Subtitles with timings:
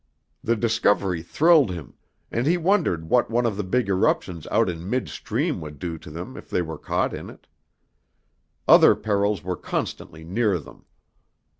[0.43, 1.93] The discovery thrilled him,
[2.31, 5.99] and he wondered what one of the big eruptions out in mid stream would do
[5.99, 7.45] to them if they were caught in it.
[8.67, 10.85] Other perils were constantly near them.